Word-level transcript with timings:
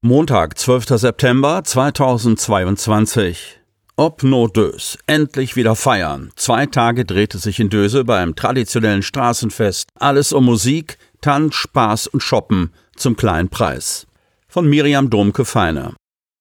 Montag, 0.02 0.58
12. 0.58 0.98
September 0.98 1.64
2022 1.64 3.59
ob 4.00 4.24
no 4.24 4.48
Dös. 4.48 4.98
Endlich 5.08 5.58
wieder 5.58 5.76
feiern. 5.76 6.32
Zwei 6.38 6.68
Tage 6.68 7.04
drehte 7.04 7.38
sich 7.38 7.60
in 7.60 7.70
Döse 7.70 8.06
beim 8.06 8.34
traditionellen 8.34 9.04
Straßenfest. 9.04 9.90
Alles 9.96 10.32
um 10.32 10.46
Musik, 10.46 10.98
Tanz, 11.20 11.56
Spaß 11.56 12.08
und 12.08 12.24
Shoppen 12.24 12.72
zum 12.96 13.18
kleinen 13.18 13.50
Preis. 13.50 14.08
Von 14.48 14.70
Miriam 14.70 15.10
Domke-Feiner. 15.10 15.96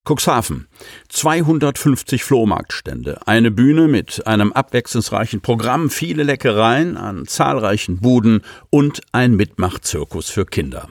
Cuxhaven. 0.09 0.69
250 1.09 2.23
Flohmarktstände, 2.23 3.27
eine 3.27 3.51
Bühne 3.51 3.89
mit 3.89 4.25
einem 4.25 4.53
abwechslungsreichen 4.53 5.41
Programm, 5.41 5.91
viele 5.91 6.23
Leckereien 6.23 6.97
an 6.97 7.27
zahlreichen 7.27 7.99
Buden 7.99 8.43
und 8.71 9.01
ein 9.11 9.35
Mitmachzirkus 9.35 10.31
für 10.31 10.47
Kinder. 10.47 10.89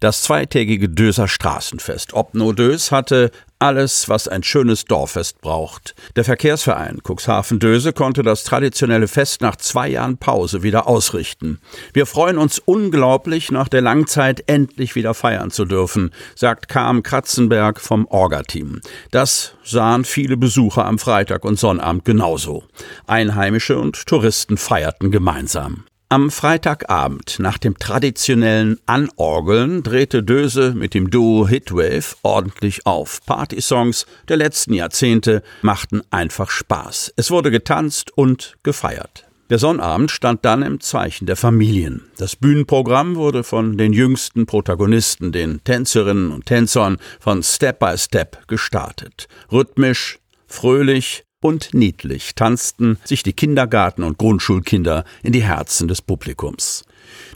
Das 0.00 0.22
zweitägige 0.22 0.88
Döser 0.88 1.28
Straßenfest 1.28 2.14
Obno 2.14 2.52
Dös 2.52 2.92
hatte 2.92 3.30
alles, 3.58 4.08
was 4.08 4.28
ein 4.28 4.42
schönes 4.42 4.84
Dorffest 4.84 5.40
braucht. 5.40 5.94
Der 6.14 6.24
Verkehrsverein 6.24 7.00
Cuxhaven-Döse 7.02 7.92
konnte 7.92 8.22
das 8.22 8.44
traditionelle 8.44 9.08
Fest 9.08 9.40
nach 9.40 9.56
zwei 9.56 9.88
Jahren 9.88 10.18
Pause 10.18 10.62
wieder 10.62 10.86
ausrichten. 10.86 11.60
Wir 11.94 12.06
freuen 12.06 12.38
uns 12.38 12.58
unglaublich, 12.58 13.50
nach 13.50 13.68
der 13.68 13.80
Langzeit 13.80 14.44
endlich 14.46 14.94
wieder 14.94 15.14
feiern 15.14 15.50
zu 15.50 15.64
dürfen, 15.64 16.12
sagt 16.34 16.68
Karm 16.68 17.02
Kratzenberg 17.02 17.80
vom 17.80 18.06
Orga-Team. 18.06 18.80
Das 19.10 19.54
sahen 19.64 20.04
viele 20.04 20.36
Besucher 20.36 20.84
am 20.84 20.98
Freitag 20.98 21.44
und 21.44 21.58
Sonnabend 21.58 22.04
genauso. 22.04 22.64
Einheimische 23.06 23.78
und 23.78 24.06
Touristen 24.06 24.58
feierten 24.58 25.10
gemeinsam. 25.10 25.84
Am 26.08 26.30
Freitagabend 26.30 27.40
nach 27.40 27.58
dem 27.58 27.78
traditionellen 27.78 28.78
Anorgeln 28.86 29.82
drehte 29.82 30.22
Döse 30.22 30.72
mit 30.72 30.94
dem 30.94 31.10
Duo 31.10 31.48
Hitwave 31.48 32.14
ordentlich 32.22 32.86
auf. 32.86 33.26
Partysongs 33.26 34.06
der 34.28 34.36
letzten 34.36 34.72
Jahrzehnte 34.72 35.42
machten 35.62 36.02
einfach 36.10 36.48
Spaß. 36.48 37.12
Es 37.16 37.32
wurde 37.32 37.50
getanzt 37.50 38.16
und 38.16 38.54
gefeiert. 38.62 39.26
Der 39.50 39.58
Sonnabend 39.58 40.12
stand 40.12 40.44
dann 40.44 40.62
im 40.62 40.80
Zeichen 40.80 41.26
der 41.26 41.34
Familien. 41.34 42.04
Das 42.18 42.36
Bühnenprogramm 42.36 43.16
wurde 43.16 43.42
von 43.42 43.76
den 43.76 43.92
jüngsten 43.92 44.46
Protagonisten, 44.46 45.32
den 45.32 45.64
Tänzerinnen 45.64 46.30
und 46.30 46.46
Tänzern, 46.46 46.98
von 47.18 47.42
Step 47.42 47.80
by 47.80 47.98
Step 47.98 48.46
gestartet. 48.46 49.26
Rhythmisch, 49.50 50.20
fröhlich, 50.46 51.25
und 51.42 51.74
niedlich 51.74 52.34
tanzten 52.34 52.98
sich 53.04 53.22
die 53.22 53.32
Kindergarten- 53.32 54.02
und 54.02 54.18
Grundschulkinder 54.18 55.04
in 55.22 55.32
die 55.32 55.42
Herzen 55.42 55.88
des 55.88 56.02
Publikums. 56.02 56.84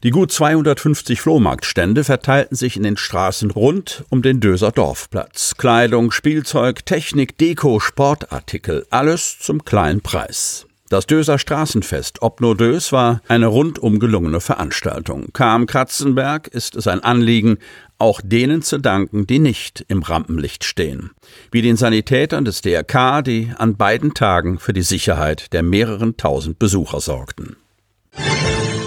Die 0.02 0.10
gut 0.10 0.32
250 0.32 1.20
Flohmarktstände 1.20 2.04
verteilten 2.04 2.56
sich 2.56 2.76
in 2.76 2.82
den 2.82 2.96
Straßen 2.96 3.50
rund 3.50 4.04
um 4.08 4.22
den 4.22 4.40
Döser 4.40 4.72
Dorfplatz. 4.72 5.54
Kleidung, 5.56 6.10
Spielzeug, 6.10 6.84
Technik, 6.84 7.38
Deko, 7.38 7.80
Sportartikel, 7.80 8.86
alles 8.90 9.38
zum 9.38 9.64
kleinen 9.64 10.00
Preis. 10.00 10.66
Das 10.90 11.06
Döser 11.06 11.38
Straßenfest 11.38 12.20
Obno 12.20 12.54
Dös 12.54 12.90
war 12.90 13.20
eine 13.28 13.46
rundum 13.46 14.00
gelungene 14.00 14.40
Veranstaltung. 14.40 15.28
Kam 15.32 15.66
Kratzenberg 15.66 16.48
ist 16.48 16.74
es 16.74 16.88
ein 16.88 16.98
Anliegen, 16.98 17.58
auch 17.98 18.20
denen 18.20 18.60
zu 18.62 18.78
danken, 18.78 19.24
die 19.24 19.38
nicht 19.38 19.84
im 19.86 20.02
Rampenlicht 20.02 20.64
stehen, 20.64 21.12
wie 21.52 21.62
den 21.62 21.76
Sanitätern 21.76 22.44
des 22.44 22.60
DRK, 22.62 23.22
die 23.22 23.52
an 23.56 23.76
beiden 23.76 24.14
Tagen 24.14 24.58
für 24.58 24.72
die 24.72 24.82
Sicherheit 24.82 25.52
der 25.52 25.62
mehreren 25.62 26.16
tausend 26.16 26.58
Besucher 26.58 26.98
sorgten. 26.98 27.54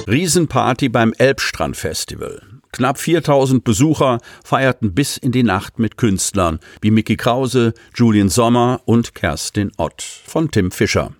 Riesenparty 0.05 0.89
beim 0.89 1.13
Elbstrand-Festival. 1.17 2.41
Knapp 2.73 2.97
4000 2.97 3.63
Besucher 3.63 4.17
feierten 4.43 4.93
bis 4.93 5.15
in 5.15 5.31
die 5.31 5.43
Nacht 5.43 5.79
mit 5.79 5.95
Künstlern 5.95 6.59
wie 6.81 6.91
Mickey 6.91 7.15
Krause, 7.15 7.73
Julian 7.95 8.27
Sommer 8.27 8.81
und 8.83 9.15
Kerstin 9.15 9.71
Ott 9.77 10.01
von 10.01 10.51
Tim 10.51 10.69
Fischer. 10.69 11.13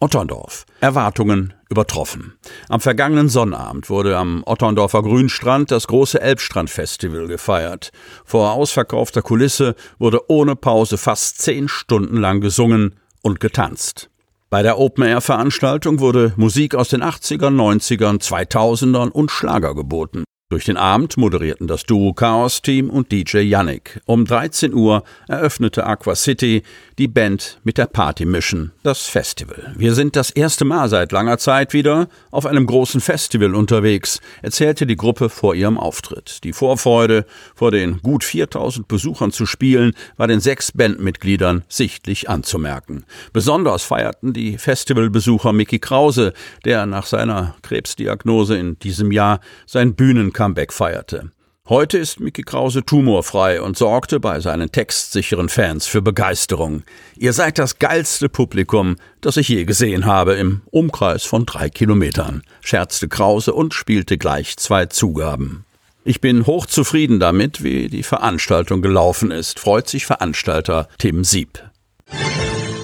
Otterndorf. 0.00 0.66
Erwartungen 0.80 1.54
übertroffen. 1.70 2.34
Am 2.68 2.80
vergangenen 2.80 3.28
Sonnabend 3.28 3.88
wurde 3.88 4.16
am 4.18 4.42
Otterndorfer 4.44 5.02
Grünstrand 5.02 5.70
das 5.70 5.86
große 5.86 6.20
Elbstrand-Festival 6.20 7.26
gefeiert. 7.26 7.90
Vor 8.24 8.52
ausverkaufter 8.52 9.22
Kulisse 9.22 9.74
wurde 9.98 10.30
ohne 10.30 10.54
Pause 10.54 10.98
fast 10.98 11.38
zehn 11.38 11.68
Stunden 11.68 12.18
lang 12.18 12.40
gesungen 12.40 12.96
und 13.22 13.40
getanzt. 13.40 14.10
Bei 14.50 14.62
der 14.62 14.78
Open-Air-Veranstaltung 14.78 15.98
wurde 15.98 16.32
Musik 16.36 16.74
aus 16.74 16.88
den 16.88 17.02
80ern, 17.02 17.56
90ern, 17.56 18.22
2000ern 18.22 19.08
und 19.08 19.30
Schlager 19.30 19.74
geboten. 19.74 20.24
Durch 20.48 20.64
den 20.64 20.76
Abend 20.76 21.16
moderierten 21.16 21.66
das 21.66 21.82
Duo 21.82 22.12
Chaos 22.12 22.62
Team 22.62 22.88
und 22.88 23.10
DJ 23.10 23.38
Yannick. 23.38 24.00
Um 24.06 24.24
13 24.24 24.74
Uhr 24.74 25.02
eröffnete 25.26 25.84
Aqua 25.84 26.14
City 26.14 26.62
die 26.98 27.08
Band 27.08 27.60
mit 27.62 27.76
der 27.76 27.86
Party 27.86 28.24
Mission, 28.24 28.72
das 28.82 29.02
Festival. 29.02 29.74
Wir 29.76 29.94
sind 29.94 30.16
das 30.16 30.30
erste 30.30 30.64
Mal 30.64 30.88
seit 30.88 31.12
langer 31.12 31.36
Zeit 31.36 31.72
wieder 31.74 32.08
auf 32.30 32.46
einem 32.46 32.66
großen 32.66 33.00
Festival 33.00 33.54
unterwegs, 33.54 34.20
erzählte 34.40 34.86
die 34.86 34.96
Gruppe 34.96 35.28
vor 35.28 35.54
ihrem 35.54 35.78
Auftritt. 35.78 36.42
Die 36.44 36.54
Vorfreude, 36.54 37.26
vor 37.54 37.70
den 37.70 38.00
gut 38.00 38.24
4000 38.24 38.88
Besuchern 38.88 39.30
zu 39.30 39.44
spielen, 39.44 39.92
war 40.16 40.26
den 40.26 40.40
sechs 40.40 40.72
Bandmitgliedern 40.72 41.64
sichtlich 41.68 42.30
anzumerken. 42.30 43.04
Besonders 43.32 43.82
feierten 43.82 44.32
die 44.32 44.56
Festivalbesucher 44.56 45.52
Mickey 45.52 45.78
Krause, 45.78 46.32
der 46.64 46.86
nach 46.86 47.06
seiner 47.06 47.56
Krebsdiagnose 47.62 48.56
in 48.56 48.78
diesem 48.78 49.12
Jahr 49.12 49.40
sein 49.66 49.94
Bühnen 49.94 50.32
Comeback 50.32 50.72
feierte. 50.72 51.30
Heute 51.68 51.98
ist 51.98 52.20
Mickey 52.20 52.42
Krause 52.42 52.86
tumorfrei 52.86 53.60
und 53.60 53.76
sorgte 53.76 54.20
bei 54.20 54.38
seinen 54.38 54.70
textsicheren 54.70 55.48
Fans 55.48 55.88
für 55.88 56.00
Begeisterung. 56.00 56.84
Ihr 57.16 57.32
seid 57.32 57.58
das 57.58 57.80
geilste 57.80 58.28
Publikum, 58.28 58.94
das 59.20 59.36
ich 59.36 59.48
je 59.48 59.64
gesehen 59.64 60.06
habe 60.06 60.34
im 60.34 60.62
Umkreis 60.70 61.24
von 61.24 61.44
drei 61.44 61.68
Kilometern, 61.68 62.44
scherzte 62.60 63.08
Krause 63.08 63.52
und 63.52 63.74
spielte 63.74 64.16
gleich 64.16 64.56
zwei 64.58 64.86
Zugaben. 64.86 65.64
Ich 66.04 66.20
bin 66.20 66.46
hochzufrieden 66.46 67.18
damit, 67.18 67.64
wie 67.64 67.88
die 67.88 68.04
Veranstaltung 68.04 68.80
gelaufen 68.80 69.32
ist, 69.32 69.58
freut 69.58 69.88
sich 69.88 70.06
Veranstalter 70.06 70.88
Tim 70.98 71.24
Sieb. 71.24 71.68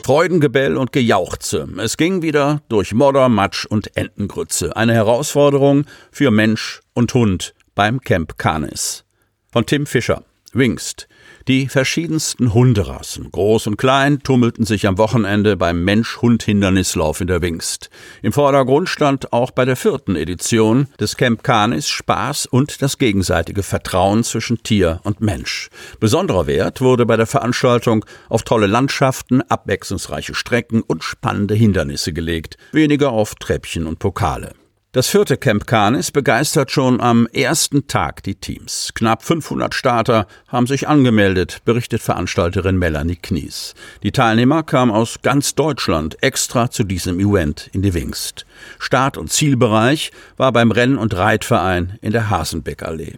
Freudengebell 0.05 0.77
und 0.77 0.91
Gejauchze. 0.91 1.69
Es 1.79 1.97
ging 1.97 2.23
wieder 2.23 2.63
durch 2.69 2.93
Modder, 2.93 3.29
Matsch 3.29 3.65
und 3.65 3.97
Entengrütze. 3.97 4.77
Eine 4.77 4.95
Herausforderung 4.95 5.85
für 6.11 6.33
Mensch 6.33 6.81
und 6.95 7.15
Hund 7.15 7.55
beim 7.75 8.01
Camp 8.01 8.39
Canis. 8.39 9.05
Von 9.51 9.67
Tim 9.67 9.87
Fischer. 9.87 10.25
Wingst. 10.55 11.09
Die 11.49 11.67
verschiedensten 11.67 12.55
Hunderassen, 12.55 13.31
groß 13.33 13.67
und 13.67 13.77
klein, 13.77 14.21
tummelten 14.23 14.65
sich 14.65 14.87
am 14.87 14.99
Wochenende 14.99 15.57
beim 15.57 15.83
Mensch-Hund-Hindernislauf 15.83 17.21
in 17.21 17.27
der 17.27 17.43
Wingst. 17.43 17.91
Im 18.23 18.33
Vordergrund 18.33 18.89
stand 18.89 19.33
auch 19.33 19.51
bei 19.51 19.65
der 19.65 19.77
vierten 19.77 20.15
Edition 20.15 20.87
des 21.01 21.17
Camp 21.17 21.43
Canis 21.43 21.89
Spaß 21.89 22.47
und 22.47 22.83
das 22.83 22.99
gegenseitige 22.99 23.63
Vertrauen 23.63 24.23
zwischen 24.25 24.63
Tier 24.63 25.01
und 25.05 25.21
Mensch. 25.21 25.69
Besonderer 25.99 26.47
Wert 26.47 26.81
wurde 26.81 27.07
bei 27.07 27.17
der 27.17 27.27
Veranstaltung 27.27 28.05
auf 28.29 28.43
tolle 28.43 28.67
Landschaften, 28.67 29.43
abwechslungsreiche 29.43 30.35
Strecken 30.35 30.83
und 30.83 31.03
spannende 31.03 31.55
Hindernisse 31.55 32.13
gelegt, 32.13 32.57
weniger 32.73 33.11
auf 33.11 33.35
Treppchen 33.35 33.87
und 33.87 33.99
Pokale. 33.99 34.53
Das 34.95 35.09
vierte 35.09 35.39
Camp 35.39 35.67
Canis 35.67 36.11
begeistert 36.11 36.71
schon 36.71 37.01
am 37.01 37.27
ersten 37.29 37.87
Tag 37.87 38.23
die 38.25 38.35
Teams. 38.35 38.91
Knapp 38.95 39.23
500 39.23 39.73
Starter 39.73 40.27
haben 40.49 40.67
sich 40.67 40.87
angemeldet, 40.87 41.63
berichtet 41.65 42.03
Veranstalterin 42.03 42.77
Melanie 42.77 43.17
Knies. 43.17 43.73
Die 44.03 44.13
Teilnehmer 44.13 44.63
kamen 44.63 44.93
aus 44.93 45.21
ganz 45.23 45.55
Deutschland 45.55 46.23
extra 46.23 46.71
zu 46.71 46.85
diesem 46.85 47.19
Event 47.21 47.71
in 47.73 47.81
die 47.81 47.95
Wingst. 47.95 48.45
Start- 48.79 49.17
und 49.17 49.33
Zielbereich 49.33 50.13
war 50.37 50.53
beim 50.53 50.71
Renn- 50.71 50.99
und 50.99 51.17
Reitverein 51.17 51.99
in 52.03 52.13
der 52.13 52.29
Hasenbeckallee. 52.29 53.17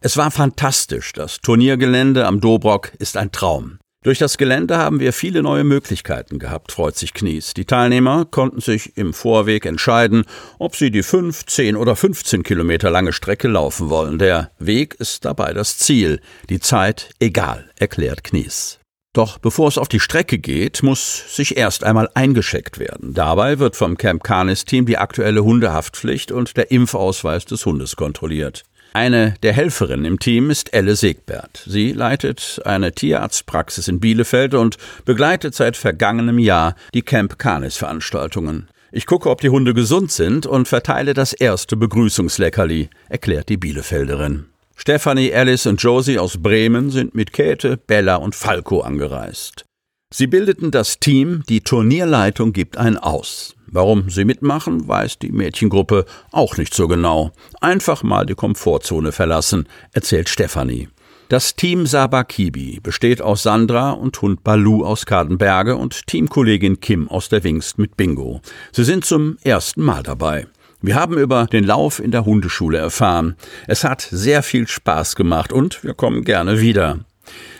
Es 0.00 0.16
war 0.16 0.30
fantastisch. 0.30 1.12
Das 1.12 1.42
Turniergelände 1.42 2.26
am 2.26 2.40
Dobrock 2.40 2.92
ist 2.98 3.18
ein 3.18 3.32
Traum. 3.32 3.78
Durch 4.02 4.18
das 4.18 4.36
Gelände 4.36 4.78
haben 4.78 4.98
wir 4.98 5.12
viele 5.12 5.42
neue 5.42 5.62
Möglichkeiten 5.62 6.40
gehabt, 6.40 6.72
freut 6.72 6.96
sich 6.96 7.14
Knies. 7.14 7.54
Die 7.54 7.66
Teilnehmer 7.66 8.24
konnten 8.24 8.60
sich 8.60 8.96
im 8.96 9.14
Vorweg 9.14 9.64
entscheiden, 9.64 10.24
ob 10.58 10.74
sie 10.74 10.90
die 10.90 11.04
5, 11.04 11.46
10 11.46 11.76
oder 11.76 11.94
15 11.94 12.42
Kilometer 12.42 12.90
lange 12.90 13.12
Strecke 13.12 13.46
laufen 13.46 13.90
wollen. 13.90 14.18
Der 14.18 14.50
Weg 14.58 14.96
ist 14.96 15.24
dabei 15.24 15.52
das 15.52 15.78
Ziel, 15.78 16.20
die 16.50 16.58
Zeit 16.58 17.10
egal, 17.20 17.70
erklärt 17.78 18.24
Knies. 18.24 18.80
Doch 19.12 19.38
bevor 19.38 19.68
es 19.68 19.78
auf 19.78 19.88
die 19.88 20.00
Strecke 20.00 20.38
geht, 20.38 20.82
muss 20.82 21.36
sich 21.36 21.56
erst 21.56 21.84
einmal 21.84 22.08
eingeschickt 22.14 22.78
werden. 22.80 23.14
Dabei 23.14 23.60
wird 23.60 23.76
vom 23.76 23.98
Camp 23.98 24.24
Canis 24.24 24.64
Team 24.64 24.84
die 24.84 24.98
aktuelle 24.98 25.44
Hundehaftpflicht 25.44 26.32
und 26.32 26.56
der 26.56 26.72
Impfausweis 26.72 27.44
des 27.44 27.66
Hundes 27.66 27.94
kontrolliert. 27.94 28.64
Eine 28.94 29.34
der 29.42 29.54
Helferinnen 29.54 30.04
im 30.04 30.18
Team 30.18 30.50
ist 30.50 30.74
Elle 30.74 30.96
Segbert. 30.96 31.62
Sie 31.66 31.92
leitet 31.92 32.60
eine 32.66 32.92
Tierarztpraxis 32.92 33.88
in 33.88 34.00
Bielefeld 34.00 34.52
und 34.52 34.76
begleitet 35.06 35.54
seit 35.54 35.78
vergangenem 35.78 36.38
Jahr 36.38 36.74
die 36.92 37.02
Camp 37.02 37.38
Canis 37.38 37.78
Veranstaltungen. 37.78 38.68
Ich 38.90 39.06
gucke, 39.06 39.30
ob 39.30 39.40
die 39.40 39.48
Hunde 39.48 39.72
gesund 39.72 40.12
sind 40.12 40.44
und 40.44 40.68
verteile 40.68 41.14
das 41.14 41.32
erste 41.32 41.76
Begrüßungsleckerli, 41.76 42.90
erklärt 43.08 43.48
die 43.48 43.56
Bielefelderin. 43.56 44.46
Stephanie, 44.76 45.32
Alice 45.32 45.64
und 45.66 45.82
Josie 45.82 46.18
aus 46.18 46.42
Bremen 46.42 46.90
sind 46.90 47.14
mit 47.14 47.32
Käthe, 47.32 47.78
Bella 47.78 48.16
und 48.16 48.34
Falco 48.34 48.80
angereist. 48.80 49.64
Sie 50.14 50.26
bildeten 50.26 50.70
das 50.70 51.00
Team, 51.00 51.42
die 51.48 51.62
Turnierleitung 51.62 52.52
gibt 52.52 52.76
ein 52.76 52.98
Aus. 52.98 53.56
Warum 53.66 54.10
sie 54.10 54.26
mitmachen, 54.26 54.86
weiß 54.86 55.18
die 55.18 55.32
Mädchengruppe 55.32 56.04
auch 56.30 56.58
nicht 56.58 56.74
so 56.74 56.86
genau. 56.86 57.32
Einfach 57.62 58.02
mal 58.02 58.26
die 58.26 58.34
Komfortzone 58.34 59.12
verlassen, 59.12 59.66
erzählt 59.92 60.28
Stefanie. 60.28 60.90
Das 61.30 61.56
Team 61.56 61.86
Sabakibi 61.86 62.80
besteht 62.82 63.22
aus 63.22 63.42
Sandra 63.42 63.92
und 63.92 64.20
Hund 64.20 64.44
Balu 64.44 64.84
aus 64.84 65.06
Kadenberge 65.06 65.76
und 65.76 66.06
Teamkollegin 66.06 66.80
Kim 66.80 67.08
aus 67.08 67.30
der 67.30 67.42
Wingst 67.42 67.78
mit 67.78 67.96
Bingo. 67.96 68.42
Sie 68.70 68.84
sind 68.84 69.06
zum 69.06 69.38
ersten 69.42 69.80
Mal 69.80 70.02
dabei. 70.02 70.46
Wir 70.82 70.96
haben 70.96 71.16
über 71.16 71.46
den 71.46 71.64
Lauf 71.64 72.00
in 72.00 72.10
der 72.10 72.26
Hundeschule 72.26 72.76
erfahren. 72.76 73.36
Es 73.66 73.82
hat 73.82 74.02
sehr 74.02 74.42
viel 74.42 74.68
Spaß 74.68 75.16
gemacht 75.16 75.54
und 75.54 75.82
wir 75.82 75.94
kommen 75.94 76.24
gerne 76.24 76.60
wieder. 76.60 76.98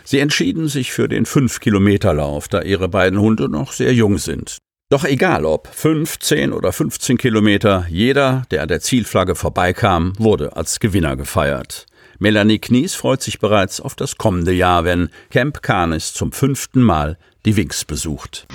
Sie 0.05 0.19
entschieden 0.19 0.69
sich 0.69 0.93
für 0.93 1.09
den 1.09 1.27
5-Kilometer-Lauf, 1.27 2.49
da 2.49 2.63
ihre 2.63 2.89
beiden 2.89 3.21
Hunde 3.21 3.49
noch 3.49 3.73
sehr 3.73 3.95
jung 3.95 4.19
sind. 4.19 4.59
Doch 4.91 5.05
egal 5.05 5.47
ob 5.47 5.69
5, 5.69 6.19
10 6.19 6.53
oder 6.53 6.71
15 6.71 7.17
Kilometer, 7.17 7.87
jeder, 7.89 8.43
der 8.51 8.63
an 8.63 8.69
der 8.69 8.81
Zielflagge 8.81 9.35
vorbeikam, 9.35 10.13
wurde 10.19 10.55
als 10.57 10.81
Gewinner 10.81 11.17
gefeiert. 11.17 11.87
Melanie 12.19 12.59
Knies 12.59 12.95
freut 12.95 13.23
sich 13.23 13.39
bereits 13.39 13.81
auf 13.81 13.95
das 13.95 14.17
kommende 14.19 14.53
Jahr, 14.53 14.85
wenn 14.85 15.09
Camp 15.31 15.63
Canis 15.63 16.13
zum 16.13 16.31
fünften 16.31 16.83
Mal 16.83 17.17
die 17.47 17.57
Wings 17.57 17.85
besucht. 17.85 18.47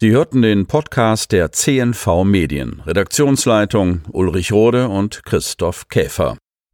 Sie 0.00 0.10
hörten 0.10 0.42
den 0.42 0.66
Podcast 0.66 1.32
der 1.32 1.52
CNV 1.52 2.24
Medien. 2.24 2.82
Redaktionsleitung 2.84 4.02
Ulrich 4.12 4.52
Rode 4.52 4.88
und 4.88 5.24
Christoph 5.24 5.88
Käfer. 5.88 6.36